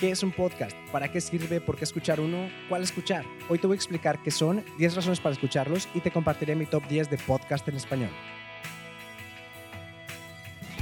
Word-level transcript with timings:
¿Qué 0.00 0.12
es 0.12 0.22
un 0.22 0.32
podcast? 0.32 0.74
¿Para 0.90 1.12
qué 1.12 1.20
sirve? 1.20 1.60
¿Por 1.60 1.76
qué 1.76 1.84
escuchar 1.84 2.20
uno? 2.20 2.48
¿Cuál 2.70 2.82
escuchar? 2.82 3.26
Hoy 3.50 3.58
te 3.58 3.66
voy 3.66 3.74
a 3.74 3.76
explicar 3.76 4.22
qué 4.22 4.30
son, 4.30 4.64
10 4.78 4.96
razones 4.96 5.20
para 5.20 5.34
escucharlos 5.34 5.90
y 5.92 6.00
te 6.00 6.10
compartiré 6.10 6.54
mi 6.54 6.64
top 6.64 6.88
10 6.88 7.10
de 7.10 7.18
podcast 7.18 7.68
en 7.68 7.76
español. 7.76 8.08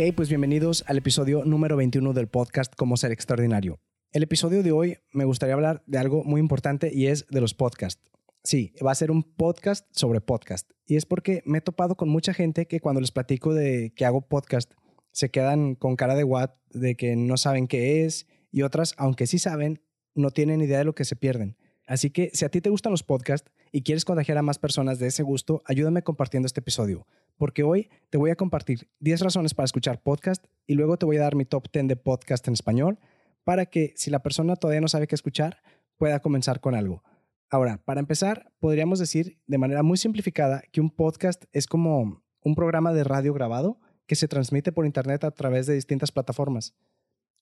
Hey, 0.00 0.12
pues 0.12 0.28
bienvenidos 0.28 0.84
al 0.86 0.98
episodio 0.98 1.44
número 1.44 1.76
21 1.76 2.12
del 2.12 2.28
podcast 2.28 2.72
Cómo 2.76 2.96
ser 2.96 3.10
extraordinario. 3.10 3.80
El 4.12 4.22
episodio 4.22 4.62
de 4.62 4.70
hoy 4.70 4.98
me 5.12 5.24
gustaría 5.24 5.56
hablar 5.56 5.82
de 5.86 5.98
algo 5.98 6.22
muy 6.22 6.40
importante 6.40 6.92
y 6.94 7.08
es 7.08 7.26
de 7.30 7.40
los 7.40 7.52
podcasts. 7.52 8.08
Sí, 8.44 8.72
va 8.80 8.92
a 8.92 8.94
ser 8.94 9.10
un 9.10 9.24
podcast 9.24 9.88
sobre 9.90 10.20
podcast. 10.20 10.70
Y 10.86 10.94
es 10.94 11.04
porque 11.04 11.42
me 11.46 11.58
he 11.58 11.60
topado 11.62 11.96
con 11.96 12.08
mucha 12.10 12.32
gente 12.32 12.68
que 12.68 12.78
cuando 12.78 13.00
les 13.00 13.10
platico 13.10 13.54
de 13.54 13.92
que 13.96 14.04
hago 14.04 14.20
podcast, 14.20 14.72
se 15.10 15.32
quedan 15.32 15.74
con 15.74 15.96
cara 15.96 16.14
de 16.14 16.22
what, 16.22 16.50
de 16.70 16.94
que 16.94 17.16
no 17.16 17.36
saben 17.36 17.66
qué 17.66 18.04
es, 18.04 18.28
y 18.52 18.62
otras, 18.62 18.94
aunque 18.98 19.26
sí 19.26 19.40
saben, 19.40 19.82
no 20.14 20.30
tienen 20.30 20.60
idea 20.60 20.78
de 20.78 20.84
lo 20.84 20.94
que 20.94 21.04
se 21.04 21.16
pierden. 21.16 21.56
Así 21.88 22.10
que 22.10 22.30
si 22.34 22.44
a 22.44 22.50
ti 22.50 22.60
te 22.60 22.70
gustan 22.70 22.92
los 22.92 23.02
podcasts 23.02 23.50
y 23.72 23.82
quieres 23.82 24.04
contagiar 24.04 24.38
a 24.38 24.42
más 24.42 24.58
personas 24.58 24.98
de 24.98 25.08
ese 25.08 25.22
gusto, 25.22 25.62
ayúdame 25.64 26.02
compartiendo 26.02 26.46
este 26.46 26.60
episodio, 26.60 27.06
porque 27.36 27.62
hoy 27.62 27.90
te 28.10 28.18
voy 28.18 28.30
a 28.30 28.36
compartir 28.36 28.88
10 29.00 29.20
razones 29.20 29.54
para 29.54 29.64
escuchar 29.64 30.02
podcast 30.02 30.44
y 30.66 30.74
luego 30.74 30.96
te 30.96 31.06
voy 31.06 31.16
a 31.16 31.22
dar 31.22 31.34
mi 31.34 31.44
top 31.44 31.68
10 31.72 31.88
de 31.88 31.96
podcast 31.96 32.46
en 32.48 32.54
español 32.54 32.98
para 33.44 33.66
que 33.66 33.92
si 33.96 34.10
la 34.10 34.22
persona 34.22 34.56
todavía 34.56 34.80
no 34.80 34.88
sabe 34.88 35.06
qué 35.06 35.14
escuchar, 35.14 35.62
pueda 35.96 36.20
comenzar 36.20 36.60
con 36.60 36.74
algo. 36.74 37.02
Ahora, 37.50 37.82
para 37.84 38.00
empezar, 38.00 38.52
podríamos 38.58 38.98
decir 38.98 39.38
de 39.46 39.58
manera 39.58 39.82
muy 39.82 39.96
simplificada 39.96 40.62
que 40.70 40.80
un 40.80 40.90
podcast 40.90 41.44
es 41.52 41.66
como 41.66 42.22
un 42.42 42.54
programa 42.54 42.92
de 42.92 43.04
radio 43.04 43.32
grabado 43.32 43.80
que 44.06 44.16
se 44.16 44.28
transmite 44.28 44.72
por 44.72 44.86
Internet 44.86 45.24
a 45.24 45.30
través 45.30 45.66
de 45.66 45.74
distintas 45.74 46.12
plataformas. 46.12 46.74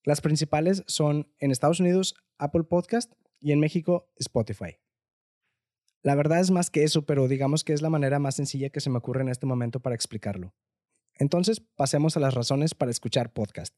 Las 0.05 0.21
principales 0.21 0.85
son 0.87 1.33
en 1.39 1.51
Estados 1.51 1.81
Unidos 1.81 2.15
Apple 2.39 2.65
Podcast 2.65 3.13
y 3.41 3.53
en 3.53 3.61
México 3.61 4.09
Spotify. 4.17 4.77
La 6.07 6.15
verdad 6.15 6.39
es 6.39 6.53
más 6.53 6.71
que 6.71 6.85
eso, 6.85 7.05
pero 7.05 7.27
digamos 7.27 7.65
que 7.65 7.73
es 7.73 7.83
la 7.83 7.91
manera 7.91 8.21
más 8.21 8.37
sencilla 8.37 8.71
que 8.71 8.79
se 8.79 8.91
me 8.91 8.99
ocurre 8.99 9.23
en 9.23 9.29
este 9.29 9.45
momento 9.45 9.81
para 9.81 9.97
explicarlo. 9.97 10.55
Entonces, 11.19 11.61
pasemos 11.75 12.17
a 12.17 12.21
las 12.21 12.33
razones 12.33 12.77
para 12.77 12.93
escuchar 12.93 13.33
podcast. 13.33 13.75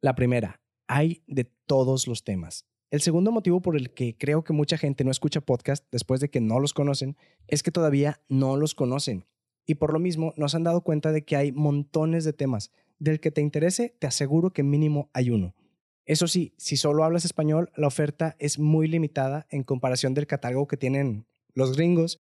La 0.00 0.14
primera, 0.14 0.60
hay 0.86 1.24
de 1.26 1.50
todos 1.66 2.06
los 2.06 2.22
temas. 2.22 2.64
El 2.92 3.00
segundo 3.00 3.32
motivo 3.32 3.60
por 3.60 3.76
el 3.76 3.92
que 3.92 4.16
creo 4.16 4.44
que 4.44 4.52
mucha 4.52 4.78
gente 4.78 5.02
no 5.02 5.10
escucha 5.10 5.40
podcast 5.40 5.84
después 5.90 6.20
de 6.20 6.30
que 6.30 6.40
no 6.40 6.60
los 6.60 6.74
conocen 6.74 7.16
es 7.48 7.64
que 7.64 7.72
todavía 7.72 8.20
no 8.28 8.56
los 8.56 8.76
conocen. 8.76 9.26
Y 9.66 9.74
por 9.74 9.92
lo 9.92 9.98
mismo 9.98 10.34
nos 10.36 10.54
han 10.54 10.62
dado 10.62 10.82
cuenta 10.82 11.10
de 11.10 11.24
que 11.24 11.34
hay 11.34 11.50
montones 11.50 12.22
de 12.22 12.34
temas. 12.34 12.70
Del 13.00 13.18
que 13.18 13.32
te 13.32 13.40
interese, 13.40 13.96
te 13.98 14.06
aseguro 14.06 14.52
que 14.52 14.62
mínimo 14.62 15.10
hay 15.12 15.30
uno. 15.30 15.56
Eso 16.04 16.28
sí, 16.28 16.54
si 16.56 16.76
solo 16.76 17.02
hablas 17.02 17.24
español, 17.24 17.72
la 17.74 17.88
oferta 17.88 18.36
es 18.38 18.60
muy 18.60 18.86
limitada 18.86 19.48
en 19.50 19.64
comparación 19.64 20.14
del 20.14 20.28
catálogo 20.28 20.68
que 20.68 20.76
tienen 20.76 21.26
los 21.58 21.76
gringos, 21.76 22.20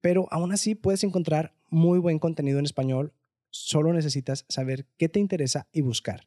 pero 0.00 0.26
aún 0.30 0.52
así 0.52 0.74
puedes 0.74 1.04
encontrar 1.04 1.54
muy 1.70 1.98
buen 1.98 2.18
contenido 2.18 2.58
en 2.58 2.64
español, 2.64 3.14
solo 3.50 3.92
necesitas 3.92 4.44
saber 4.48 4.86
qué 4.98 5.08
te 5.08 5.20
interesa 5.20 5.68
y 5.72 5.80
buscar. 5.80 6.26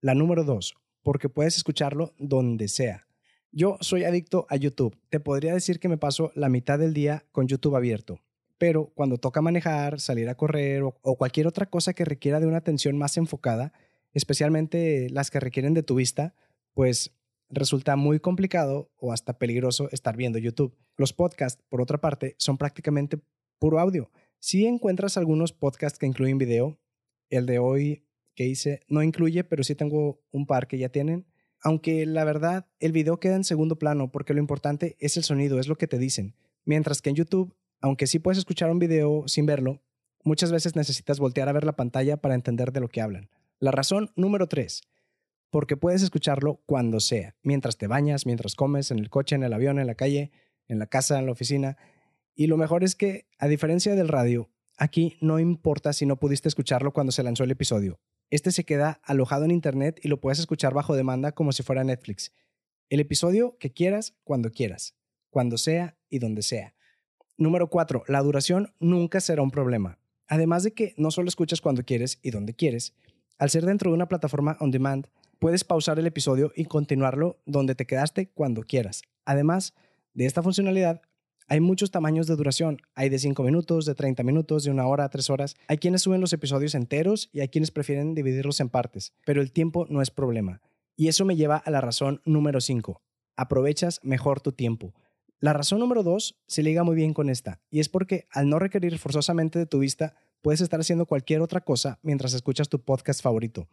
La 0.00 0.14
número 0.14 0.44
dos, 0.44 0.74
porque 1.02 1.28
puedes 1.28 1.56
escucharlo 1.56 2.14
donde 2.18 2.68
sea. 2.68 3.06
Yo 3.52 3.76
soy 3.80 4.04
adicto 4.04 4.46
a 4.48 4.56
YouTube. 4.56 4.98
Te 5.08 5.20
podría 5.20 5.54
decir 5.54 5.78
que 5.78 5.88
me 5.88 5.98
paso 5.98 6.32
la 6.34 6.48
mitad 6.48 6.78
del 6.78 6.94
día 6.94 7.24
con 7.32 7.48
YouTube 7.48 7.76
abierto, 7.76 8.20
pero 8.58 8.92
cuando 8.94 9.18
toca 9.18 9.42
manejar, 9.42 10.00
salir 10.00 10.28
a 10.28 10.36
correr 10.36 10.82
o, 10.82 11.16
cualquier 11.16 11.46
otra 11.46 11.66
cosa 11.66 11.94
que 11.94 12.04
requiera 12.04 12.40
de 12.40 12.46
una 12.46 12.58
atención 12.58 12.96
más 12.96 13.16
enfocada, 13.16 13.72
especialmente 14.12 15.08
las 15.10 15.30
que 15.30 15.40
requieren 15.40 15.74
de 15.74 15.82
tu 15.82 15.94
vista, 15.94 16.34
pues 16.74 17.15
resulta 17.48 17.96
muy 17.96 18.20
complicado 18.20 18.90
o 18.96 19.12
hasta 19.12 19.38
peligroso 19.38 19.88
estar 19.92 20.16
viendo 20.16 20.38
YouTube. 20.38 20.76
Los 20.96 21.12
podcasts, 21.12 21.62
por 21.68 21.80
otra 21.80 21.98
parte, 22.00 22.34
son 22.38 22.58
prácticamente 22.58 23.18
puro 23.58 23.78
audio. 23.78 24.10
Si 24.38 24.66
encuentras 24.66 25.16
algunos 25.16 25.52
podcasts 25.52 25.98
que 25.98 26.06
incluyen 26.06 26.38
video, 26.38 26.78
el 27.30 27.46
de 27.46 27.58
hoy 27.58 28.04
que 28.34 28.46
hice 28.46 28.80
no 28.88 29.02
incluye, 29.02 29.44
pero 29.44 29.64
sí 29.64 29.74
tengo 29.74 30.20
un 30.30 30.46
par 30.46 30.68
que 30.68 30.78
ya 30.78 30.90
tienen. 30.90 31.26
Aunque 31.62 32.04
la 32.06 32.24
verdad, 32.24 32.66
el 32.78 32.92
video 32.92 33.18
queda 33.18 33.36
en 33.36 33.44
segundo 33.44 33.78
plano 33.78 34.12
porque 34.12 34.34
lo 34.34 34.40
importante 34.40 34.96
es 35.00 35.16
el 35.16 35.24
sonido, 35.24 35.58
es 35.58 35.68
lo 35.68 35.76
que 35.76 35.88
te 35.88 35.98
dicen. 35.98 36.36
Mientras 36.64 37.00
que 37.00 37.10
en 37.10 37.16
YouTube, 37.16 37.56
aunque 37.80 38.06
sí 38.06 38.18
puedes 38.18 38.38
escuchar 38.38 38.70
un 38.70 38.78
video 38.78 39.24
sin 39.26 39.46
verlo, 39.46 39.82
muchas 40.22 40.52
veces 40.52 40.76
necesitas 40.76 41.18
voltear 41.18 41.48
a 41.48 41.52
ver 41.52 41.64
la 41.64 41.76
pantalla 41.76 42.18
para 42.18 42.34
entender 42.34 42.72
de 42.72 42.80
lo 42.80 42.88
que 42.88 43.00
hablan. 43.00 43.30
La 43.58 43.70
razón 43.70 44.10
número 44.16 44.48
tres, 44.48 44.82
porque 45.50 45.76
puedes 45.76 46.02
escucharlo 46.02 46.62
cuando 46.66 47.00
sea, 47.00 47.36
mientras 47.42 47.78
te 47.78 47.86
bañas, 47.86 48.26
mientras 48.26 48.54
comes, 48.54 48.90
en 48.90 48.98
el 48.98 49.10
coche, 49.10 49.36
en 49.36 49.42
el 49.42 49.52
avión, 49.52 49.78
en 49.78 49.86
la 49.86 49.94
calle, 49.94 50.32
en 50.68 50.78
la 50.78 50.86
casa, 50.86 51.18
en 51.18 51.26
la 51.26 51.32
oficina. 51.32 51.76
Y 52.34 52.46
lo 52.46 52.56
mejor 52.56 52.84
es 52.84 52.94
que, 52.94 53.26
a 53.38 53.48
diferencia 53.48 53.94
del 53.94 54.08
radio, 54.08 54.50
aquí 54.76 55.16
no 55.20 55.38
importa 55.38 55.92
si 55.92 56.06
no 56.06 56.16
pudiste 56.16 56.48
escucharlo 56.48 56.92
cuando 56.92 57.12
se 57.12 57.22
lanzó 57.22 57.44
el 57.44 57.50
episodio. 57.50 57.98
Este 58.30 58.50
se 58.50 58.64
queda 58.64 59.00
alojado 59.04 59.44
en 59.44 59.52
Internet 59.52 60.00
y 60.02 60.08
lo 60.08 60.20
puedes 60.20 60.40
escuchar 60.40 60.74
bajo 60.74 60.96
demanda 60.96 61.32
como 61.32 61.52
si 61.52 61.62
fuera 61.62 61.84
Netflix. 61.84 62.32
El 62.88 63.00
episodio 63.00 63.56
que 63.58 63.72
quieras, 63.72 64.16
cuando 64.24 64.50
quieras, 64.50 64.96
cuando 65.30 65.58
sea 65.58 65.96
y 66.08 66.18
donde 66.18 66.42
sea. 66.42 66.74
Número 67.36 67.68
4. 67.68 68.04
La 68.08 68.22
duración 68.22 68.74
nunca 68.80 69.20
será 69.20 69.42
un 69.42 69.50
problema. 69.50 69.98
Además 70.26 70.64
de 70.64 70.72
que 70.72 70.94
no 70.96 71.10
solo 71.10 71.28
escuchas 71.28 71.60
cuando 71.60 71.84
quieres 71.84 72.18
y 72.22 72.30
donde 72.30 72.54
quieres, 72.54 72.94
al 73.38 73.50
ser 73.50 73.64
dentro 73.64 73.90
de 73.90 73.94
una 73.94 74.08
plataforma 74.08 74.56
on 74.60 74.70
demand, 74.70 75.06
puedes 75.38 75.64
pausar 75.64 75.98
el 75.98 76.06
episodio 76.06 76.52
y 76.54 76.64
continuarlo 76.64 77.38
donde 77.46 77.74
te 77.74 77.86
quedaste 77.86 78.28
cuando 78.28 78.62
quieras. 78.62 79.02
Además 79.24 79.74
de 80.14 80.26
esta 80.26 80.42
funcionalidad, 80.42 81.02
hay 81.48 81.60
muchos 81.60 81.92
tamaños 81.92 82.26
de 82.26 82.34
duración. 82.34 82.78
Hay 82.94 83.08
de 83.08 83.20
5 83.20 83.42
minutos, 83.44 83.86
de 83.86 83.94
30 83.94 84.24
minutos, 84.24 84.64
de 84.64 84.70
una 84.70 84.86
hora 84.86 85.04
a 85.04 85.08
3 85.08 85.30
horas. 85.30 85.54
Hay 85.68 85.78
quienes 85.78 86.02
suben 86.02 86.20
los 86.20 86.32
episodios 86.32 86.74
enteros 86.74 87.30
y 87.32 87.40
hay 87.40 87.48
quienes 87.48 87.70
prefieren 87.70 88.14
dividirlos 88.14 88.58
en 88.60 88.68
partes, 88.68 89.12
pero 89.24 89.40
el 89.40 89.52
tiempo 89.52 89.86
no 89.88 90.02
es 90.02 90.10
problema. 90.10 90.60
Y 90.96 91.08
eso 91.08 91.24
me 91.24 91.36
lleva 91.36 91.56
a 91.56 91.70
la 91.70 91.80
razón 91.80 92.20
número 92.24 92.60
5. 92.60 93.00
Aprovechas 93.36 94.00
mejor 94.02 94.40
tu 94.40 94.52
tiempo. 94.52 94.94
La 95.38 95.52
razón 95.52 95.78
número 95.78 96.02
2 96.02 96.42
se 96.46 96.62
liga 96.62 96.82
muy 96.82 96.96
bien 96.96 97.12
con 97.12 97.28
esta, 97.28 97.60
y 97.70 97.80
es 97.80 97.90
porque 97.90 98.26
al 98.30 98.48
no 98.48 98.58
requerir 98.58 98.98
forzosamente 98.98 99.58
de 99.58 99.66
tu 99.66 99.78
vista, 99.78 100.14
puedes 100.40 100.62
estar 100.62 100.80
haciendo 100.80 101.04
cualquier 101.04 101.42
otra 101.42 101.60
cosa 101.60 101.98
mientras 102.02 102.32
escuchas 102.32 102.70
tu 102.70 102.80
podcast 102.80 103.22
favorito. 103.22 103.68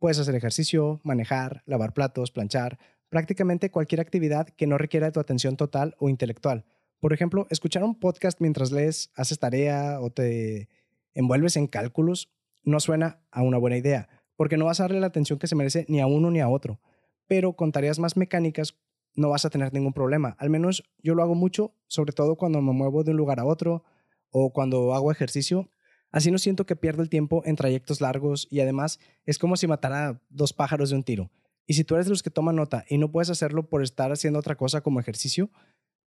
Puedes 0.00 0.18
hacer 0.18 0.34
ejercicio, 0.34 0.98
manejar, 1.04 1.62
lavar 1.66 1.92
platos, 1.92 2.30
planchar, 2.30 2.78
prácticamente 3.10 3.70
cualquier 3.70 4.00
actividad 4.00 4.48
que 4.48 4.66
no 4.66 4.78
requiera 4.78 5.12
tu 5.12 5.20
atención 5.20 5.58
total 5.58 5.94
o 5.98 6.08
intelectual. 6.08 6.64
Por 7.00 7.12
ejemplo, 7.12 7.46
escuchar 7.50 7.84
un 7.84 8.00
podcast 8.00 8.40
mientras 8.40 8.72
lees, 8.72 9.12
haces 9.14 9.38
tarea 9.38 10.00
o 10.00 10.10
te 10.10 10.70
envuelves 11.12 11.56
en 11.56 11.66
cálculos 11.66 12.32
no 12.62 12.80
suena 12.80 13.20
a 13.30 13.42
una 13.42 13.58
buena 13.58 13.76
idea, 13.76 14.08
porque 14.36 14.56
no 14.56 14.64
vas 14.64 14.80
a 14.80 14.84
darle 14.84 15.00
la 15.00 15.08
atención 15.08 15.38
que 15.38 15.46
se 15.46 15.54
merece 15.54 15.84
ni 15.86 16.00
a 16.00 16.06
uno 16.06 16.30
ni 16.30 16.40
a 16.40 16.48
otro. 16.48 16.80
Pero 17.26 17.52
con 17.52 17.70
tareas 17.70 17.98
más 17.98 18.16
mecánicas 18.16 18.78
no 19.14 19.28
vas 19.28 19.44
a 19.44 19.50
tener 19.50 19.74
ningún 19.74 19.92
problema. 19.92 20.34
Al 20.38 20.48
menos 20.48 20.82
yo 21.02 21.14
lo 21.14 21.22
hago 21.22 21.34
mucho, 21.34 21.74
sobre 21.88 22.14
todo 22.14 22.36
cuando 22.36 22.62
me 22.62 22.72
muevo 22.72 23.04
de 23.04 23.10
un 23.10 23.18
lugar 23.18 23.38
a 23.38 23.44
otro 23.44 23.84
o 24.30 24.50
cuando 24.54 24.94
hago 24.94 25.12
ejercicio 25.12 25.68
Así 26.10 26.30
no 26.30 26.38
siento 26.38 26.66
que 26.66 26.76
pierdo 26.76 27.02
el 27.02 27.08
tiempo 27.08 27.42
en 27.44 27.56
trayectos 27.56 28.00
largos 28.00 28.48
y 28.50 28.60
además 28.60 28.98
es 29.26 29.38
como 29.38 29.56
si 29.56 29.66
matara 29.66 30.20
dos 30.28 30.52
pájaros 30.52 30.90
de 30.90 30.96
un 30.96 31.04
tiro. 31.04 31.30
Y 31.66 31.74
si 31.74 31.84
tú 31.84 31.94
eres 31.94 32.06
de 32.06 32.10
los 32.10 32.22
que 32.22 32.30
toman 32.30 32.56
nota 32.56 32.84
y 32.88 32.98
no 32.98 33.12
puedes 33.12 33.30
hacerlo 33.30 33.68
por 33.68 33.82
estar 33.82 34.10
haciendo 34.10 34.40
otra 34.40 34.56
cosa 34.56 34.80
como 34.80 34.98
ejercicio, 34.98 35.50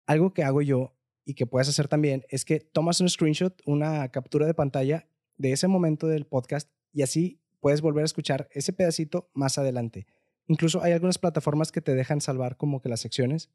algo 0.05 0.33
que 0.33 0.43
hago 0.43 0.61
yo 0.61 0.95
y 1.25 1.33
que 1.33 1.45
puedes 1.45 1.67
hacer 1.67 1.87
también 1.87 2.25
es 2.29 2.45
que 2.45 2.61
tomas 2.61 3.01
un 3.01 3.09
screenshot, 3.09 3.61
una 3.65 4.09
captura 4.09 4.45
de 4.47 4.53
pantalla 4.53 5.07
de 5.37 5.51
ese 5.51 5.67
momento 5.67 6.07
del 6.07 6.25
podcast 6.25 6.69
y 6.93 7.01
así 7.01 7.41
puedes 7.59 7.81
volver 7.81 8.03
a 8.03 8.05
escuchar 8.05 8.47
ese 8.51 8.73
pedacito 8.73 9.29
más 9.33 9.57
adelante. 9.57 10.07
Incluso 10.47 10.81
hay 10.81 10.93
algunas 10.93 11.17
plataformas 11.17 11.71
que 11.71 11.81
te 11.81 11.93
dejan 11.93 12.21
salvar 12.21 12.57
como 12.57 12.81
que 12.81 12.89
las 12.89 13.01
secciones, 13.01 13.49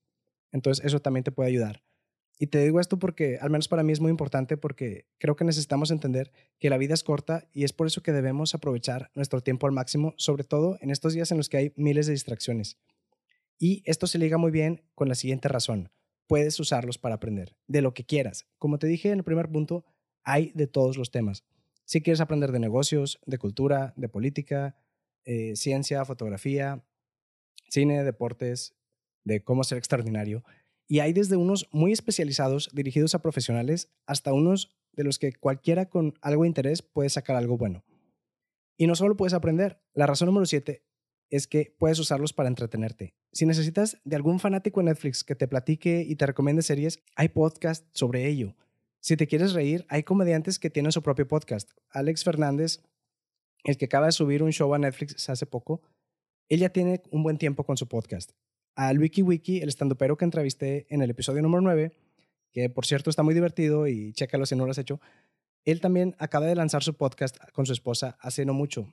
entonces 0.52 0.84
eso 0.84 1.00
también 1.00 1.24
te 1.24 1.32
puede 1.32 1.48
ayudar. 1.48 1.82
Y 2.38 2.48
te 2.48 2.58
digo 2.58 2.80
esto 2.80 2.98
porque, 2.98 3.38
al 3.40 3.50
menos 3.50 3.68
para 3.68 3.82
mí 3.82 3.92
es 3.92 4.00
muy 4.00 4.10
importante 4.10 4.56
porque 4.56 5.06
creo 5.18 5.36
que 5.36 5.44
necesitamos 5.44 5.90
entender 5.90 6.32
que 6.58 6.68
la 6.68 6.78
vida 6.78 6.94
es 6.94 7.04
corta 7.04 7.48
y 7.52 7.64
es 7.64 7.72
por 7.72 7.86
eso 7.86 8.02
que 8.02 8.12
debemos 8.12 8.54
aprovechar 8.54 9.10
nuestro 9.14 9.40
tiempo 9.40 9.66
al 9.66 9.72
máximo, 9.72 10.14
sobre 10.16 10.44
todo 10.44 10.76
en 10.80 10.90
estos 10.90 11.14
días 11.14 11.30
en 11.30 11.36
los 11.36 11.48
que 11.48 11.58
hay 11.58 11.72
miles 11.76 12.06
de 12.06 12.12
distracciones. 12.12 12.78
Y 13.58 13.82
esto 13.86 14.06
se 14.06 14.18
liga 14.18 14.36
muy 14.36 14.50
bien 14.50 14.82
con 14.94 15.08
la 15.08 15.14
siguiente 15.14 15.48
razón. 15.48 15.90
Puedes 16.26 16.58
usarlos 16.58 16.98
para 16.98 17.16
aprender 17.16 17.56
de 17.68 17.82
lo 17.82 17.94
que 17.94 18.04
quieras. 18.04 18.46
Como 18.58 18.78
te 18.78 18.86
dije 18.88 19.10
en 19.10 19.18
el 19.18 19.24
primer 19.24 19.48
punto, 19.50 19.84
hay 20.24 20.50
de 20.54 20.66
todos 20.66 20.96
los 20.96 21.10
temas. 21.10 21.44
Si 21.84 22.00
quieres 22.00 22.20
aprender 22.20 22.50
de 22.50 22.58
negocios, 22.58 23.20
de 23.26 23.38
cultura, 23.38 23.92
de 23.96 24.08
política, 24.08 24.76
eh, 25.24 25.54
ciencia, 25.54 26.04
fotografía, 26.04 26.84
cine, 27.68 28.02
deportes, 28.02 28.74
de 29.22 29.42
cómo 29.42 29.64
ser 29.64 29.78
extraordinario. 29.78 30.44
Y 30.86 31.00
hay 31.00 31.12
desde 31.12 31.36
unos 31.36 31.68
muy 31.72 31.92
especializados 31.92 32.70
dirigidos 32.72 33.14
a 33.14 33.22
profesionales 33.22 33.90
hasta 34.06 34.32
unos 34.32 34.76
de 34.92 35.04
los 35.04 35.18
que 35.18 35.32
cualquiera 35.32 35.88
con 35.88 36.14
algo 36.20 36.42
de 36.42 36.48
interés 36.48 36.82
puede 36.82 37.08
sacar 37.08 37.36
algo 37.36 37.56
bueno. 37.56 37.84
Y 38.76 38.86
no 38.86 38.94
solo 38.94 39.16
puedes 39.16 39.34
aprender, 39.34 39.80
la 39.94 40.06
razón 40.06 40.26
número 40.26 40.46
siete 40.46 40.84
es 41.30 41.46
que 41.46 41.74
puedes 41.78 41.98
usarlos 41.98 42.32
para 42.32 42.48
entretenerte. 42.48 43.14
Si 43.32 43.46
necesitas 43.46 44.00
de 44.04 44.16
algún 44.16 44.40
fanático 44.40 44.80
de 44.80 44.86
Netflix 44.86 45.24
que 45.24 45.34
te 45.34 45.48
platique 45.48 46.04
y 46.06 46.16
te 46.16 46.26
recomiende 46.26 46.62
series, 46.62 47.00
hay 47.16 47.28
podcasts 47.28 47.88
sobre 47.92 48.28
ello. 48.28 48.54
Si 49.00 49.16
te 49.16 49.26
quieres 49.26 49.52
reír, 49.52 49.84
hay 49.88 50.02
comediantes 50.02 50.58
que 50.58 50.70
tienen 50.70 50.92
su 50.92 51.02
propio 51.02 51.26
podcast. 51.26 51.70
Alex 51.90 52.24
Fernández, 52.24 52.82
el 53.64 53.76
que 53.76 53.86
acaba 53.86 54.06
de 54.06 54.12
subir 54.12 54.42
un 54.42 54.52
show 54.52 54.72
a 54.74 54.78
Netflix 54.78 55.28
hace 55.28 55.46
poco, 55.46 55.82
él 56.48 56.60
ya 56.60 56.68
tiene 56.68 57.02
un 57.10 57.22
buen 57.22 57.38
tiempo 57.38 57.64
con 57.64 57.76
su 57.76 57.88
podcast. 57.88 58.32
Al 58.74 58.98
Wiki 58.98 59.22
Wiki, 59.22 59.60
el 59.60 59.68
estandopero 59.68 60.16
que 60.16 60.24
entrevisté 60.24 60.86
en 60.88 61.02
el 61.02 61.10
episodio 61.10 61.42
número 61.42 61.60
9, 61.62 61.92
que 62.52 62.70
por 62.70 62.86
cierto 62.86 63.10
está 63.10 63.22
muy 63.22 63.34
divertido 63.34 63.86
y 63.86 64.12
chécalo 64.12 64.46
si 64.46 64.56
no 64.56 64.64
lo 64.64 64.72
has 64.72 64.78
hecho, 64.78 65.00
él 65.64 65.80
también 65.80 66.14
acaba 66.18 66.46
de 66.46 66.54
lanzar 66.54 66.82
su 66.82 66.94
podcast 66.94 67.36
con 67.52 67.66
su 67.66 67.72
esposa 67.72 68.18
hace 68.20 68.44
no 68.44 68.52
mucho. 68.52 68.92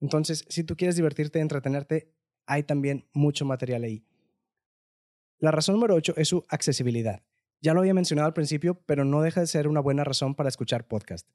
Entonces, 0.00 0.44
si 0.48 0.64
tú 0.64 0.76
quieres 0.76 0.96
divertirte 0.96 1.38
y 1.38 1.42
entretenerte, 1.42 2.12
hay 2.46 2.62
también 2.62 3.06
mucho 3.12 3.44
material 3.44 3.84
ahí. 3.84 4.04
La 5.38 5.50
razón 5.50 5.74
número 5.76 5.94
8 5.94 6.14
es 6.16 6.28
su 6.28 6.44
accesibilidad. 6.48 7.22
Ya 7.60 7.72
lo 7.72 7.80
había 7.80 7.94
mencionado 7.94 8.26
al 8.26 8.34
principio, 8.34 8.82
pero 8.86 9.04
no 9.04 9.22
deja 9.22 9.40
de 9.40 9.46
ser 9.46 9.66
una 9.66 9.80
buena 9.80 10.04
razón 10.04 10.34
para 10.34 10.48
escuchar 10.48 10.86
podcast. 10.86 11.28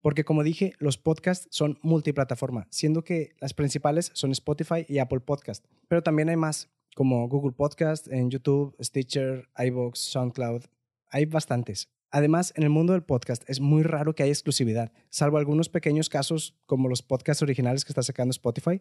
Porque 0.00 0.24
como 0.24 0.42
dije, 0.42 0.72
los 0.78 0.98
podcasts 0.98 1.48
son 1.50 1.78
multiplataforma, 1.82 2.66
siendo 2.70 3.04
que 3.04 3.34
las 3.40 3.54
principales 3.54 4.10
son 4.14 4.30
Spotify 4.32 4.86
y 4.88 4.98
Apple 4.98 5.20
Podcast. 5.20 5.66
Pero 5.88 6.02
también 6.02 6.28
hay 6.28 6.36
más, 6.36 6.70
como 6.96 7.28
Google 7.28 7.52
Podcast, 7.52 8.08
en 8.08 8.30
YouTube, 8.30 8.74
Stitcher, 8.82 9.50
iVoox, 9.58 9.98
SoundCloud. 9.98 10.62
Hay 11.10 11.26
bastantes. 11.26 11.90
Además, 12.10 12.54
en 12.56 12.62
el 12.62 12.70
mundo 12.70 12.94
del 12.94 13.02
podcast 13.02 13.42
es 13.50 13.60
muy 13.60 13.82
raro 13.82 14.14
que 14.14 14.22
haya 14.22 14.32
exclusividad, 14.32 14.90
salvo 15.10 15.36
algunos 15.36 15.68
pequeños 15.68 16.08
casos 16.08 16.56
como 16.64 16.88
los 16.88 17.02
podcasts 17.02 17.42
originales 17.42 17.84
que 17.84 17.92
está 17.92 18.02
sacando 18.02 18.30
Spotify. 18.30 18.80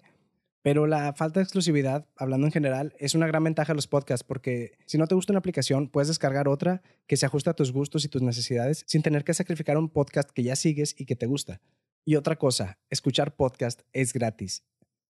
Pero 0.62 0.88
la 0.88 1.12
falta 1.12 1.42
de 1.42 1.44
exclusividad, 1.44 2.08
hablando 2.16 2.48
en 2.48 2.54
general, 2.54 2.94
es 3.00 3.16
una 3.16 3.28
gran 3.28 3.44
ventaja 3.44 3.74
de 3.74 3.76
los 3.76 3.88
podcasts 3.88 4.24
porque 4.24 4.78
si 4.86 4.98
no 4.98 5.08
te 5.08 5.16
gusta 5.16 5.34
una 5.34 5.40
aplicación, 5.40 5.90
puedes 5.90 6.08
descargar 6.08 6.48
otra 6.48 6.84
que 7.08 7.18
se 7.18 7.26
ajuste 7.26 7.50
a 7.50 7.54
tus 7.54 7.74
gustos 7.74 8.06
y 8.06 8.08
tus 8.08 8.22
necesidades 8.22 8.86
sin 8.88 9.02
tener 9.02 9.26
que 9.26 9.34
sacrificar 9.34 9.78
un 9.78 9.90
podcast 9.90 10.30
que 10.30 10.44
ya 10.44 10.56
sigues 10.56 10.96
y 10.98 11.06
que 11.06 11.18
te 11.18 11.26
gusta. 11.26 11.60
Y 12.06 12.16
otra 12.16 12.38
cosa, 12.38 12.80
escuchar 12.90 13.36
podcast 13.36 13.82
es 13.92 14.14
gratis. 14.14 14.64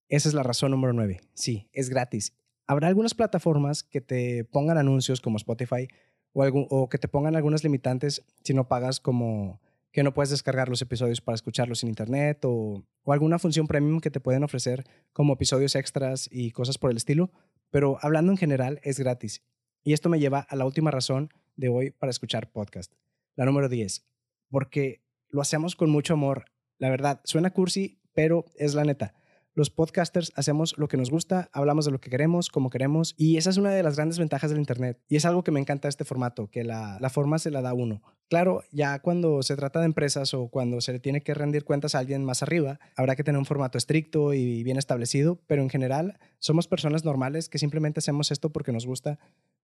Esa 0.09 0.27
es 0.27 0.33
la 0.33 0.41
razón 0.41 0.71
número 0.71 0.93
9. 0.93 1.21
Sí, 1.35 1.69
es 1.71 1.89
gratis. 1.89 2.33
Habrá 2.67 2.87
algunas 2.87 3.13
plataformas 3.13 3.83
que 3.83 4.01
te 4.01 4.43
pongan 4.45 4.77
anuncios 4.77 5.21
como 5.21 5.37
Spotify, 5.37 5.87
o, 6.33 6.89
que 6.89 6.97
te 6.97 7.07
pongan 7.07 7.35
algunas 7.35 7.63
limitantes 7.63 8.25
si 8.43 8.53
no 8.53 8.67
pagas 8.67 8.99
como 8.99 9.61
que 9.91 10.03
no 10.03 10.13
puedes 10.13 10.29
descargar 10.29 10.67
los 10.67 10.81
episodios 10.81 11.21
para 11.21 11.35
escucharlos 11.35 11.81
en 11.83 11.89
internet 11.89 12.43
o, 12.43 12.83
o, 13.03 13.13
alguna 13.13 13.39
función 13.39 13.65
premium 13.65 14.01
que 14.01 14.11
te 14.11 14.19
pueden 14.19 14.43
ofrecer 14.43 14.83
como 15.13 15.33
episodios 15.33 15.75
extras 15.75 16.27
y 16.29 16.51
cosas 16.51 16.77
por 16.77 16.91
el 16.91 16.97
estilo, 16.97 17.31
pero 17.71 17.97
hablando 18.01 18.33
en 18.33 18.37
general 18.37 18.81
es 18.83 18.99
gratis. 18.99 19.41
Y 19.83 19.93
esto 19.93 20.09
me 20.09 20.19
lleva 20.19 20.39
a 20.39 20.55
la 20.57 20.65
última 20.65 20.91
razón 20.91 21.29
de 21.55 21.69
hoy 21.69 21.91
para 21.91 22.09
escuchar 22.09 22.51
podcast. 22.51 22.91
La 23.35 23.45
número 23.45 23.69
10, 23.69 24.05
porque 24.49 25.01
lo 25.29 25.41
hacemos 25.41 25.75
con 25.75 25.89
mucho 25.89 26.13
amor. 26.13 26.45
La 26.77 26.89
verdad, 26.89 27.21
suena 27.23 27.51
cursi, 27.51 28.01
pero 28.13 28.45
es 28.55 28.73
la 28.73 28.83
neta. 28.83 29.13
Los 29.57 29.69
podcasters 29.69 30.33
hacemos 30.35 30.77
lo 30.77 30.89
que 30.89 30.97
nos 30.97 31.09
gusta, 31.09 31.49
hablamos 31.53 31.85
de 31.85 31.91
lo 31.91 32.01
que 32.01 32.09
queremos, 32.09 32.49
como 32.49 32.69
queremos, 32.69 33.15
y 33.17 33.37
esa 33.37 33.51
es 33.51 33.55
una 33.55 33.71
de 33.71 33.83
las 33.83 33.95
grandes 33.95 34.19
ventajas 34.19 34.51
del 34.51 34.59
Internet. 34.59 34.99
Y 35.07 35.15
es 35.15 35.23
algo 35.23 35.45
que 35.45 35.51
me 35.51 35.61
encanta 35.61 35.87
este 35.87 36.03
formato, 36.03 36.47
que 36.51 36.65
la, 36.65 36.99
forma 37.09 37.39
se 37.39 37.51
la 37.51 37.61
da 37.61 37.73
uno. 37.73 38.01
Claro, 38.27 38.63
ya 38.73 38.99
cuando 38.99 39.43
se 39.43 39.55
trata 39.55 39.79
de 39.79 39.85
empresas 39.85 40.33
o 40.33 40.49
cuando 40.49 40.81
se 40.81 40.91
le 40.91 40.99
tiene 40.99 41.21
que 41.21 41.33
rendir 41.33 41.63
cuentas 41.63 41.95
a 41.95 41.99
alguien 41.99 42.25
más 42.25 42.43
arriba, 42.43 42.81
habrá 42.97 43.15
que 43.15 43.23
tener 43.23 43.39
un 43.39 43.45
formato 43.45 43.77
estricto 43.77 44.33
y 44.33 44.61
bien 44.63 44.75
establecido, 44.75 45.39
pero 45.47 45.61
en 45.61 45.69
general 45.69 46.19
somos 46.39 46.67
personas 46.67 47.05
normales 47.05 47.47
que 47.47 47.57
simplemente 47.57 47.99
hacemos 47.99 48.31
esto 48.31 48.49
porque 48.49 48.73
nos 48.73 48.85
gusta, 48.85 49.19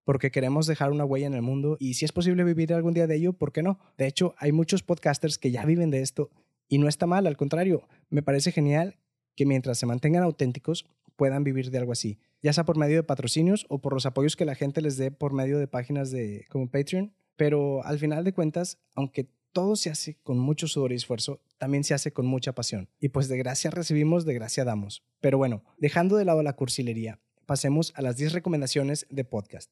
porque 0.05 0.31
queremos 0.31 0.67
dejar 0.67 0.91
una 0.91 1.03
huella 1.03 1.27
en 1.27 1.33
el 1.33 1.41
mundo 1.41 1.75
y 1.81 1.95
si 1.95 2.05
es 2.05 2.13
posible 2.13 2.45
vivir 2.45 2.73
algún 2.73 2.93
día 2.93 3.07
de 3.07 3.17
ello, 3.17 3.33
¿por 3.33 3.51
qué 3.51 3.61
no? 3.61 3.77
De 3.97 4.07
hecho, 4.07 4.35
hay 4.37 4.53
muchos 4.53 4.83
podcasters 4.83 5.37
que 5.37 5.51
ya 5.51 5.65
viven 5.65 5.91
de 5.91 6.01
esto 6.01 6.29
y 6.69 6.77
no 6.77 6.87
está 6.87 7.07
mal, 7.07 7.27
al 7.27 7.35
contrario, 7.35 7.89
me 8.09 8.23
parece 8.23 8.53
genial 8.53 8.95
que 9.35 9.45
mientras 9.45 9.77
se 9.77 9.85
mantengan 9.85 10.23
auténticos 10.23 10.85
puedan 11.15 11.43
vivir 11.43 11.71
de 11.71 11.77
algo 11.77 11.91
así, 11.91 12.19
ya 12.41 12.53
sea 12.53 12.65
por 12.65 12.77
medio 12.77 12.97
de 12.97 13.03
patrocinios 13.03 13.65
o 13.69 13.79
por 13.79 13.93
los 13.93 14.05
apoyos 14.05 14.35
que 14.35 14.45
la 14.45 14.55
gente 14.55 14.81
les 14.81 14.97
dé 14.97 15.11
por 15.11 15.33
medio 15.33 15.59
de 15.59 15.67
páginas 15.67 16.11
de 16.11 16.45
como 16.49 16.69
Patreon, 16.69 17.13
pero 17.35 17.85
al 17.85 17.99
final 17.99 18.23
de 18.23 18.33
cuentas, 18.33 18.79
aunque 18.95 19.27
todo 19.51 19.75
se 19.75 19.89
hace 19.89 20.17
con 20.23 20.39
mucho 20.39 20.67
sudor 20.67 20.91
y 20.91 20.95
esfuerzo, 20.95 21.41
también 21.57 21.83
se 21.83 21.93
hace 21.93 22.11
con 22.11 22.25
mucha 22.25 22.53
pasión. 22.53 22.89
Y 22.99 23.09
pues 23.09 23.27
de 23.27 23.37
gracia 23.37 23.69
recibimos, 23.69 24.25
de 24.25 24.33
gracia 24.33 24.63
damos. 24.63 25.03
Pero 25.19 25.37
bueno, 25.37 25.63
dejando 25.77 26.15
de 26.15 26.25
lado 26.25 26.41
la 26.43 26.53
cursilería, 26.53 27.19
pasemos 27.45 27.93
a 27.95 28.01
las 28.01 28.17
10 28.17 28.33
recomendaciones 28.33 29.05
de 29.09 29.25
podcast. 29.25 29.71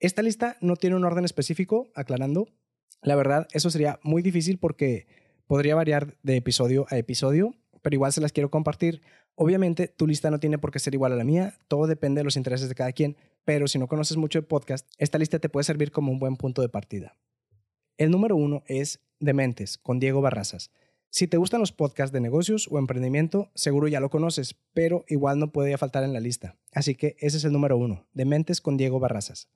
Esta 0.00 0.22
lista 0.22 0.56
no 0.60 0.76
tiene 0.76 0.96
un 0.96 1.04
orden 1.04 1.24
específico, 1.24 1.88
aclarando. 1.94 2.48
La 3.02 3.16
verdad, 3.16 3.48
eso 3.52 3.70
sería 3.70 3.98
muy 4.02 4.22
difícil 4.22 4.58
porque 4.58 5.06
podría 5.46 5.74
variar 5.74 6.16
de 6.22 6.36
episodio 6.36 6.86
a 6.90 6.98
episodio 6.98 7.54
pero 7.82 7.94
igual 7.94 8.12
se 8.12 8.20
las 8.20 8.32
quiero 8.32 8.50
compartir. 8.50 9.02
Obviamente, 9.34 9.88
tu 9.88 10.06
lista 10.06 10.30
no 10.30 10.40
tiene 10.40 10.58
por 10.58 10.70
qué 10.70 10.78
ser 10.78 10.94
igual 10.94 11.12
a 11.12 11.16
la 11.16 11.24
mía, 11.24 11.58
todo 11.68 11.86
depende 11.86 12.20
de 12.20 12.24
los 12.24 12.36
intereses 12.36 12.68
de 12.68 12.74
cada 12.74 12.92
quien, 12.92 13.16
pero 13.44 13.68
si 13.68 13.78
no 13.78 13.86
conoces 13.86 14.16
mucho 14.16 14.40
de 14.40 14.46
podcast, 14.46 14.86
esta 14.98 15.18
lista 15.18 15.38
te 15.38 15.48
puede 15.48 15.64
servir 15.64 15.90
como 15.90 16.12
un 16.12 16.18
buen 16.18 16.36
punto 16.36 16.62
de 16.62 16.68
partida. 16.68 17.16
El 17.96 18.10
número 18.10 18.36
uno 18.36 18.62
es 18.66 19.00
Dementes, 19.20 19.78
con 19.78 19.98
Diego 19.98 20.20
Barrazas. 20.20 20.70
Si 21.10 21.26
te 21.26 21.38
gustan 21.38 21.60
los 21.60 21.72
podcasts 21.72 22.12
de 22.12 22.20
negocios 22.20 22.68
o 22.70 22.78
emprendimiento, 22.78 23.50
seguro 23.54 23.88
ya 23.88 23.98
lo 23.98 24.10
conoces, 24.10 24.54
pero 24.74 25.04
igual 25.08 25.38
no 25.38 25.52
puede 25.52 25.76
faltar 25.78 26.04
en 26.04 26.12
la 26.12 26.20
lista. 26.20 26.56
Así 26.72 26.94
que 26.94 27.16
ese 27.18 27.38
es 27.38 27.44
el 27.44 27.52
número 27.52 27.78
uno, 27.78 28.06
Dementes 28.12 28.60
con 28.60 28.76
Diego 28.76 29.00
Barrazas. 29.00 29.48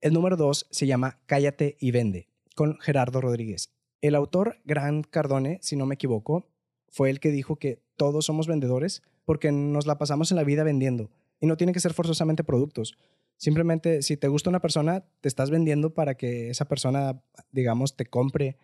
El 0.00 0.12
número 0.12 0.36
dos 0.36 0.66
se 0.70 0.86
llama 0.86 1.18
Cállate 1.26 1.76
y 1.80 1.90
Vende, 1.90 2.28
con 2.54 2.78
Gerardo 2.78 3.20
Rodríguez. 3.20 3.72
El 4.00 4.14
autor, 4.14 4.58
Gran 4.64 5.02
Cardone, 5.02 5.58
si 5.62 5.74
no 5.74 5.86
me 5.86 5.94
equivoco, 5.94 6.46
fue 6.90 7.10
el 7.10 7.20
que 7.20 7.30
dijo 7.30 7.56
que 7.56 7.82
todos 7.96 8.26
somos 8.26 8.46
vendedores 8.46 9.02
porque 9.24 9.52
nos 9.52 9.86
la 9.86 9.98
pasamos 9.98 10.30
en 10.30 10.36
la 10.36 10.44
vida 10.44 10.64
vendiendo. 10.64 11.10
Y 11.40 11.46
no 11.46 11.56
tiene 11.56 11.72
que 11.72 11.80
ser 11.80 11.92
forzosamente 11.92 12.44
productos. 12.44 12.96
Simplemente, 13.36 14.02
si 14.02 14.16
te 14.16 14.26
gusta 14.26 14.50
una 14.50 14.60
persona, 14.60 15.04
te 15.20 15.28
estás 15.28 15.50
vendiendo 15.50 15.94
para 15.94 16.16
que 16.16 16.50
esa 16.50 16.66
persona, 16.66 17.22
digamos, 17.52 17.96
te 17.96 18.06
compre. 18.06 18.56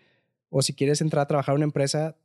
O 0.48 0.62
si 0.62 0.74
quieres 0.74 1.00
entrar 1.00 1.22
a 1.22 1.26
trabajar 1.26 1.52
en 1.52 1.58
una 1.58 1.66
empresa, 1.66 2.16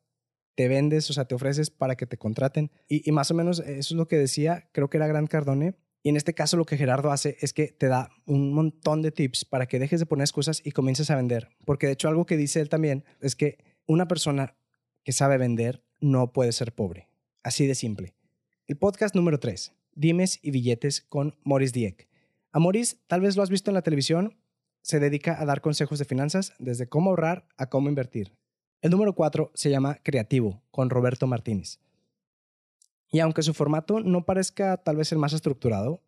te 0.56 0.68
vendes, 0.68 1.10
o 1.10 1.14
sea, 1.14 1.26
te 1.26 1.36
ofreces 1.36 1.70
para 1.70 1.96
que 1.96 2.06
te 2.06 2.18
contraten. 2.18 2.72
Y, 2.88 3.12
más 3.12 3.30
o 3.30 3.34
menos 3.34 3.60
eso 3.60 3.94
es 3.94 3.98
lo 3.98 4.08
que 4.08 4.18
decía, 4.18 4.68
creo 4.72 4.90
que 4.90 4.98
era 4.98 5.08
Gran 5.08 5.28
Cardone. 5.28 5.76
Y 6.02 6.10
en 6.10 6.16
este 6.16 6.34
caso 6.34 6.58
lo 6.58 6.66
que 6.66 6.78
Gerardo 6.78 7.12
hace 7.12 7.38
es 7.42 7.54
que 7.54 7.68
te 7.68 7.88
da 7.88 8.10
un 8.26 8.54
montón 8.54 9.02
de 9.02 9.12
tips 9.12 9.46
para 9.46 9.68
que 9.68 9.80
dejes 9.80 10.00
de 10.00 10.06
poner 10.06 10.24
excusas 10.24 10.62
y 10.64 10.72
comiences 10.72 11.12
a 11.12 11.16
vender. 11.16 11.50
Porque 11.66 11.88
de 11.88 11.94
hecho 11.94 12.08
algo 12.08 12.26
que 12.26 12.38
dice 12.38 12.62
él 12.62 12.70
también 12.70 13.04
es 13.22 13.36
que 13.36 13.58
una 13.86 14.08
persona 14.08 14.56
que 15.04 15.12
sabe 15.12 15.38
vender 15.38 15.84
no 16.00 16.32
puede 16.32 16.52
ser 16.52 16.74
pobre. 16.74 17.10
Así 17.44 17.68
de 17.68 17.76
simple. 17.76 18.16
El 18.68 18.78
podcast 18.78 19.16
número 19.16 19.40
3, 19.40 19.74
Dimes 19.96 20.40
y 20.42 20.52
Billetes 20.52 21.02
con 21.02 21.36
Maurice 21.44 21.74
Dieck. 21.74 22.08
A 22.52 22.60
Maurice, 22.60 22.98
tal 23.08 23.22
vez 23.22 23.36
lo 23.36 23.44
has 23.44 23.50
visto 23.50 23.72
en 23.72 23.76
la 23.76 23.82
televisión, 23.82 24.38
se 24.82 25.00
dedica 25.00 25.42
a 25.42 25.46
dar 25.46 25.62
consejos 25.62 26.00
de 26.00 26.06
finanzas 26.06 26.54
desde 26.60 26.88
cómo 26.88 27.10
ahorrar 27.10 27.48
a 27.58 27.70
cómo 27.70 27.90
invertir. 27.90 28.34
El 28.82 28.92
número 28.92 29.14
4 29.14 29.52
se 29.54 29.70
llama 29.70 30.00
Creativo 30.04 30.62
con 30.72 30.90
Roberto 30.90 31.28
Martínez. 31.28 31.80
Y 33.12 33.20
aunque 33.20 33.42
su 33.42 33.54
formato 33.54 34.00
no 34.00 34.26
parezca 34.26 34.78
tal 34.78 34.96
vez 34.96 35.12
el 35.12 35.18
más 35.18 35.34
estructurado, 35.34 36.02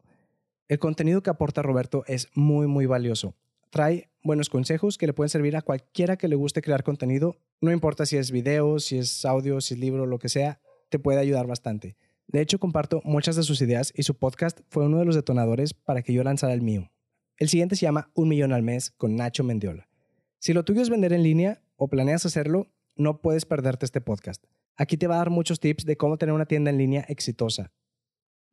el 0.68 0.80
contenido 0.80 1.22
que 1.22 1.30
aporta 1.30 1.62
Roberto 1.62 2.04
es 2.08 2.30
muy 2.34 2.68
muy 2.68 2.86
valioso. 2.86 3.36
Trae 3.72 4.12
buenos 4.24 4.50
consejos 4.50 5.00
que 5.00 5.08
le 5.08 5.14
pueden 5.14 5.30
servir 5.30 5.58
a 5.58 5.64
cualquiera 5.64 6.18
que 6.18 6.28
le 6.28 6.36
guste 6.36 6.62
crear 6.62 6.84
contenido 6.84 7.38
no 7.64 7.72
importa 7.72 8.08
si 8.08 8.18
es 8.18 8.32
video, 8.32 8.80
si 8.80 8.98
es 8.98 9.24
audio, 9.24 9.62
si 9.62 9.76
es 9.76 9.80
libro, 9.80 10.08
lo 10.08 10.18
que 10.18 10.30
sea, 10.30 10.60
te 10.90 10.98
puede 10.98 11.20
ayudar 11.20 11.46
bastante. 11.46 11.96
De 12.28 12.42
hecho, 12.42 12.58
comparto 12.58 13.02
muchas 13.04 13.36
de 13.36 13.44
sus 13.44 13.62
ideas 13.62 13.94
y 13.96 14.02
su 14.02 14.18
podcast 14.18 14.62
fue 14.68 14.86
uno 14.86 14.98
de 14.98 15.06
los 15.06 15.14
detonadores 15.14 15.76
para 15.76 16.02
que 16.02 16.12
yo 16.12 16.24
lanzara 16.24 16.54
el 16.54 16.64
mío. 16.64 16.92
El 17.38 17.50
siguiente 17.50 17.76
se 17.76 17.84
llama 17.84 18.10
Un 18.16 18.30
Millón 18.30 18.52
al 18.52 18.64
Mes 18.64 18.90
con 18.90 19.16
Nacho 19.16 19.44
Mendiola. 19.44 19.88
Si 20.40 20.54
lo 20.54 20.66
tuyo 20.66 20.82
es 20.82 20.90
vender 20.90 21.14
en 21.14 21.22
línea 21.22 21.62
o 21.76 21.88
planeas 21.88 22.26
hacerlo, 22.26 22.72
no 22.96 23.22
puedes 23.22 23.46
perderte 23.46 23.86
este 23.86 24.02
podcast. 24.02 24.44
Aquí 24.76 24.98
te 24.98 25.06
va 25.06 25.16
a 25.16 25.20
dar 25.20 25.30
muchos 25.30 25.60
tips 25.60 25.86
de 25.86 25.98
cómo 25.98 26.18
tener 26.18 26.34
una 26.34 26.48
tienda 26.48 26.72
en 26.72 26.80
línea 26.80 27.06
exitosa. 27.10 27.72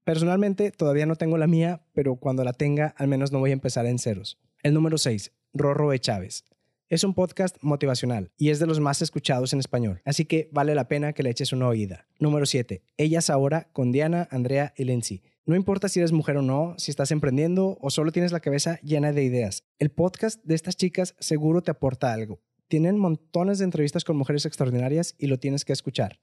Personalmente 0.05 0.71
todavía 0.71 1.07
no 1.07 1.17
tengo 1.17 1.39
la 1.39 1.47
mía, 1.47 1.83
pero 1.95 2.17
cuando 2.17 2.45
la 2.45 2.53
tenga 2.53 2.95
al 2.99 3.09
menos 3.09 3.33
no 3.33 3.39
voy 3.39 3.51
a 3.51 3.55
empezar 3.55 3.87
en 3.87 3.99
ceros. 3.99 4.39
El 4.65 4.75
número 4.75 4.99
6, 4.99 5.31
Rorro 5.55 5.93
E. 5.93 6.01
Chávez. 6.01 6.45
Es 6.89 7.05
un 7.05 7.15
podcast 7.15 7.59
motivacional 7.61 8.33
y 8.37 8.51
es 8.51 8.59
de 8.59 8.67
los 8.67 8.81
más 8.81 9.01
escuchados 9.03 9.53
en 9.53 9.61
español, 9.61 10.03
así 10.05 10.25
que 10.25 10.49
vale 10.53 10.75
la 10.75 10.89
pena 10.89 11.13
que 11.13 11.23
le 11.23 11.31
eches 11.31 11.53
una 11.53 11.69
oída. 11.69 12.09
Número 12.19 12.45
7. 12.45 12.83
Ellas 12.97 13.31
ahora 13.31 13.69
con 13.73 13.93
Diana, 13.93 14.27
Andrea 14.33 14.75
y 14.77 14.83
Lindsay. 14.83 15.23
No 15.47 15.55
importa 15.55 15.89
si 15.89 16.01
eres 16.01 16.11
mujer 16.11 16.39
o 16.39 16.43
no, 16.43 16.75
si 16.77 16.91
estás 16.91 17.13
emprendiendo 17.13 17.79
o 17.81 17.91
solo 17.91 18.11
tienes 18.11 18.33
la 18.33 18.41
cabeza 18.41 18.81
llena 18.81 19.13
de 19.13 19.23
ideas. 19.23 19.63
El 19.79 19.91
podcast 19.91 20.43
de 20.43 20.57
estas 20.57 20.77
chicas 20.77 21.15
seguro 21.21 21.63
te 21.63 21.71
aporta 21.71 22.13
algo. 22.13 22.41
Tienen 22.67 22.99
montones 22.99 23.61
de 23.61 23.65
entrevistas 23.65 24.03
con 24.03 24.17
mujeres 24.17 24.45
extraordinarias 24.45 25.15
y 25.19 25.29
lo 25.29 25.39
tienes 25.39 25.65
que 25.65 25.73
escuchar. 25.73 26.19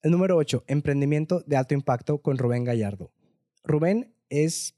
El 0.00 0.10
número 0.10 0.38
8, 0.38 0.64
Emprendimiento 0.68 1.44
de 1.46 1.56
alto 1.56 1.74
impacto 1.74 2.22
con 2.22 2.38
Rubén 2.38 2.64
Gallardo. 2.64 3.12
Rubén 3.62 4.14
es 4.30 4.74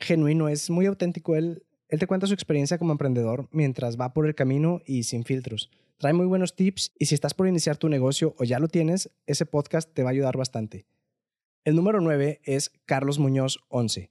genuino, 0.00 0.48
es 0.48 0.70
muy 0.70 0.86
auténtico. 0.86 1.34
Él, 1.34 1.64
él 1.88 1.98
te 1.98 2.06
cuenta 2.06 2.26
su 2.26 2.34
experiencia 2.34 2.78
como 2.78 2.92
emprendedor 2.92 3.48
mientras 3.50 3.98
va 3.98 4.12
por 4.12 4.26
el 4.26 4.34
camino 4.34 4.82
y 4.84 5.04
sin 5.04 5.24
filtros. 5.24 5.70
Trae 5.96 6.12
muy 6.12 6.26
buenos 6.26 6.54
tips 6.54 6.92
y 6.98 7.06
si 7.06 7.14
estás 7.14 7.34
por 7.34 7.48
iniciar 7.48 7.76
tu 7.76 7.88
negocio 7.88 8.34
o 8.38 8.44
ya 8.44 8.58
lo 8.58 8.68
tienes, 8.68 9.10
ese 9.26 9.46
podcast 9.46 9.92
te 9.92 10.02
va 10.02 10.10
a 10.10 10.12
ayudar 10.12 10.36
bastante. 10.36 10.86
El 11.64 11.76
número 11.76 12.00
9 12.00 12.40
es 12.44 12.70
Carlos 12.84 13.18
Muñoz 13.18 13.58
11. 13.68 14.10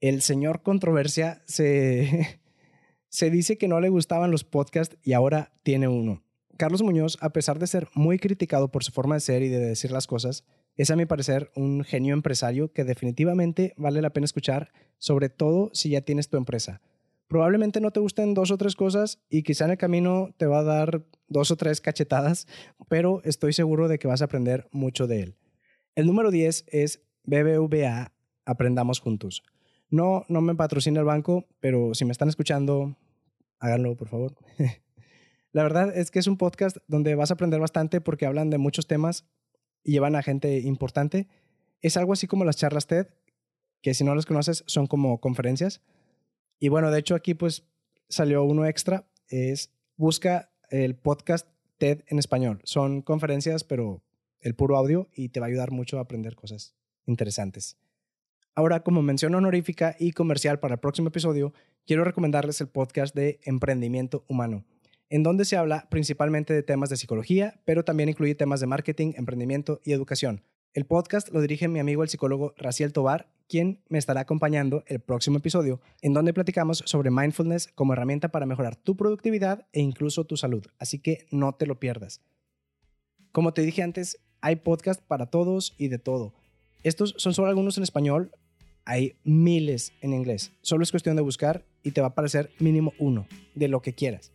El 0.00 0.22
señor 0.22 0.62
controversia 0.62 1.42
se, 1.46 2.40
se 3.08 3.30
dice 3.30 3.58
que 3.58 3.68
no 3.68 3.80
le 3.80 3.88
gustaban 3.88 4.30
los 4.30 4.44
podcasts 4.44 4.98
y 5.02 5.12
ahora 5.12 5.52
tiene 5.62 5.88
uno. 5.88 6.22
Carlos 6.56 6.82
Muñoz, 6.82 7.16
a 7.20 7.30
pesar 7.30 7.58
de 7.58 7.66
ser 7.66 7.88
muy 7.94 8.18
criticado 8.18 8.70
por 8.70 8.84
su 8.84 8.92
forma 8.92 9.14
de 9.14 9.20
ser 9.20 9.42
y 9.42 9.48
de 9.48 9.58
decir 9.58 9.92
las 9.92 10.06
cosas, 10.06 10.44
es 10.76 10.90
a 10.90 10.96
mi 10.96 11.06
parecer 11.06 11.50
un 11.54 11.84
genio 11.84 12.14
empresario 12.14 12.72
que 12.72 12.84
definitivamente 12.84 13.72
vale 13.76 14.02
la 14.02 14.10
pena 14.10 14.24
escuchar, 14.24 14.72
sobre 14.98 15.28
todo 15.28 15.70
si 15.72 15.90
ya 15.90 16.00
tienes 16.00 16.28
tu 16.28 16.36
empresa. 16.36 16.80
Probablemente 17.34 17.80
no 17.80 17.90
te 17.90 17.98
gusten 17.98 18.32
dos 18.32 18.52
o 18.52 18.58
tres 18.58 18.76
cosas 18.76 19.18
y 19.28 19.42
quizá 19.42 19.64
en 19.64 19.72
el 19.72 19.76
camino 19.76 20.32
te 20.36 20.46
va 20.46 20.60
a 20.60 20.62
dar 20.62 21.04
dos 21.26 21.50
o 21.50 21.56
tres 21.56 21.80
cachetadas, 21.80 22.46
pero 22.88 23.22
estoy 23.24 23.52
seguro 23.52 23.88
de 23.88 23.98
que 23.98 24.06
vas 24.06 24.22
a 24.22 24.26
aprender 24.26 24.68
mucho 24.70 25.08
de 25.08 25.20
él. 25.20 25.36
El 25.96 26.06
número 26.06 26.30
10 26.30 26.66
es 26.68 27.02
BBVA, 27.24 28.12
Aprendamos 28.44 29.00
Juntos. 29.00 29.42
No, 29.90 30.24
no 30.28 30.42
me 30.42 30.54
patrocina 30.54 31.00
el 31.00 31.06
banco, 31.06 31.44
pero 31.58 31.92
si 31.94 32.04
me 32.04 32.12
están 32.12 32.28
escuchando, 32.28 32.96
háganlo, 33.58 33.96
por 33.96 34.10
favor. 34.10 34.36
La 35.50 35.64
verdad 35.64 35.90
es 35.92 36.12
que 36.12 36.20
es 36.20 36.28
un 36.28 36.36
podcast 36.36 36.76
donde 36.86 37.16
vas 37.16 37.32
a 37.32 37.34
aprender 37.34 37.58
bastante 37.58 38.00
porque 38.00 38.26
hablan 38.26 38.48
de 38.48 38.58
muchos 38.58 38.86
temas 38.86 39.26
y 39.82 39.90
llevan 39.90 40.14
a 40.14 40.22
gente 40.22 40.60
importante. 40.60 41.26
Es 41.80 41.96
algo 41.96 42.12
así 42.12 42.28
como 42.28 42.44
las 42.44 42.58
charlas 42.58 42.86
TED, 42.86 43.08
que 43.82 43.92
si 43.92 44.04
no 44.04 44.14
las 44.14 44.24
conoces 44.24 44.62
son 44.68 44.86
como 44.86 45.20
conferencias. 45.20 45.82
Y 46.58 46.68
bueno, 46.68 46.90
de 46.90 46.98
hecho 47.00 47.14
aquí 47.14 47.34
pues 47.34 47.64
salió 48.08 48.44
uno 48.44 48.66
extra, 48.66 49.06
es 49.28 49.70
busca 49.96 50.50
el 50.70 50.94
podcast 50.94 51.48
TED 51.78 52.02
en 52.06 52.18
español. 52.18 52.60
Son 52.64 53.02
conferencias, 53.02 53.64
pero 53.64 54.02
el 54.40 54.54
puro 54.54 54.76
audio 54.76 55.08
y 55.14 55.30
te 55.30 55.40
va 55.40 55.46
a 55.46 55.48
ayudar 55.48 55.70
mucho 55.70 55.98
a 55.98 56.02
aprender 56.02 56.36
cosas 56.36 56.74
interesantes. 57.06 57.76
Ahora, 58.54 58.84
como 58.84 59.02
mención 59.02 59.34
honorífica 59.34 59.96
y 59.98 60.12
comercial 60.12 60.60
para 60.60 60.74
el 60.74 60.80
próximo 60.80 61.08
episodio, 61.08 61.52
quiero 61.86 62.04
recomendarles 62.04 62.60
el 62.60 62.68
podcast 62.68 63.14
de 63.14 63.40
Emprendimiento 63.44 64.24
Humano 64.28 64.64
en 65.14 65.22
donde 65.22 65.44
se 65.44 65.56
habla 65.56 65.86
principalmente 65.90 66.54
de 66.54 66.62
temas 66.62 66.90
de 66.90 66.96
psicología, 66.96 67.60
pero 67.64 67.84
también 67.84 68.08
incluye 68.08 68.34
temas 68.34 68.60
de 68.60 68.66
marketing, 68.66 69.12
emprendimiento 69.16 69.80
y 69.84 69.92
educación. 69.92 70.42
El 70.74 70.86
podcast 70.86 71.28
lo 71.30 71.40
dirige 71.40 71.68
mi 71.68 71.78
amigo 71.78 72.02
el 72.02 72.08
psicólogo 72.08 72.52
Raciel 72.56 72.92
Tobar, 72.92 73.30
quien 73.48 73.84
me 73.88 73.96
estará 73.96 74.22
acompañando 74.22 74.82
el 74.88 74.98
próximo 74.98 75.38
episodio, 75.38 75.80
en 76.02 76.14
donde 76.14 76.34
platicamos 76.34 76.82
sobre 76.84 77.12
mindfulness 77.12 77.68
como 77.76 77.92
herramienta 77.92 78.30
para 78.30 78.44
mejorar 78.44 78.74
tu 78.74 78.96
productividad 78.96 79.68
e 79.72 79.80
incluso 79.80 80.24
tu 80.24 80.36
salud. 80.36 80.66
Así 80.80 80.98
que 80.98 81.28
no 81.30 81.54
te 81.54 81.68
lo 81.68 81.78
pierdas. 81.78 82.22
Como 83.30 83.54
te 83.54 83.62
dije 83.62 83.84
antes, 83.84 84.18
hay 84.40 84.56
podcast 84.56 85.00
para 85.00 85.26
todos 85.26 85.76
y 85.78 85.86
de 85.86 86.00
todo. 86.00 86.34
Estos 86.82 87.14
son 87.18 87.34
solo 87.34 87.46
algunos 87.46 87.78
en 87.78 87.84
español, 87.84 88.32
hay 88.84 89.14
miles 89.22 89.92
en 90.00 90.12
inglés. 90.12 90.50
Solo 90.60 90.82
es 90.82 90.90
cuestión 90.90 91.14
de 91.14 91.22
buscar 91.22 91.64
y 91.84 91.92
te 91.92 92.00
va 92.00 92.08
a 92.08 92.10
aparecer 92.10 92.50
mínimo 92.58 92.94
uno 92.98 93.28
de 93.54 93.68
lo 93.68 93.80
que 93.80 93.94
quieras. 93.94 94.32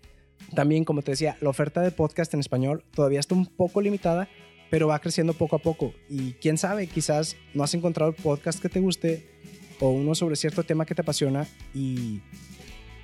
También, 0.55 0.86
como 0.86 1.01
te 1.01 1.12
decía, 1.12 1.38
la 1.41 1.50
oferta 1.50 1.81
de 1.81 1.91
podcast 1.91 2.34
en 2.34 2.39
español 2.39 2.86
todavía 2.96 3.19
está 3.19 3.36
un 3.36 3.46
poco 3.46 3.81
limitada, 3.81 4.29
pero 4.70 4.88
va 4.88 5.00
creciendo 5.00 5.34
poco 5.34 5.56
a 5.56 5.60
poco. 5.60 5.94
Y 6.10 6.34
quién 6.34 6.58
sabe, 6.58 6.88
quizás 6.88 7.36
no 7.54 7.64
has 7.64 7.74
encontrado 7.74 8.12
el 8.12 8.16
podcast 8.22 8.60
que 8.60 8.70
te 8.70 8.80
guste 8.80 9.26
o 9.80 9.90
uno 9.90 10.16
sobre 10.16 10.36
cierto 10.36 10.64
tema 10.64 10.86
que 10.86 10.96
te 10.96 11.02
apasiona 11.02 11.48
y 11.74 12.20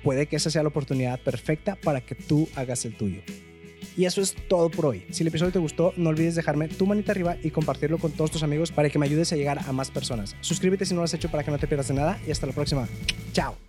puede 0.02 0.26
que 0.26 0.36
esa 0.36 0.50
sea 0.50 0.62
la 0.62 0.68
oportunidad 0.68 1.20
perfecta 1.20 1.76
para 1.76 2.00
que 2.00 2.14
tú 2.14 2.48
hagas 2.54 2.84
el 2.84 2.96
tuyo. 2.96 3.22
Y 3.96 4.04
eso 4.04 4.20
es 4.20 4.34
todo 4.48 4.70
por 4.70 4.86
hoy. 4.86 5.06
Si 5.10 5.22
el 5.22 5.28
episodio 5.28 5.52
te 5.52 5.58
gustó, 5.58 5.94
no 5.96 6.10
olvides 6.10 6.34
dejarme 6.34 6.68
tu 6.68 6.86
manita 6.86 7.12
arriba 7.12 7.36
y 7.42 7.50
compartirlo 7.50 7.98
con 7.98 8.12
todos 8.12 8.30
tus 8.30 8.42
amigos 8.42 8.70
para 8.70 8.90
que 8.90 8.98
me 8.98 9.06
ayudes 9.06 9.32
a 9.32 9.36
llegar 9.36 9.58
a 9.66 9.72
más 9.72 9.90
personas. 9.90 10.36
Suscríbete 10.42 10.84
si 10.84 10.92
no 10.92 11.00
lo 11.00 11.04
has 11.04 11.14
hecho 11.14 11.30
para 11.30 11.44
que 11.44 11.50
no 11.50 11.58
te 11.58 11.66
pierdas 11.66 11.88
de 11.88 11.94
nada 11.94 12.20
y 12.26 12.30
hasta 12.30 12.46
la 12.46 12.52
próxima. 12.52 12.86
Chao. 13.32 13.65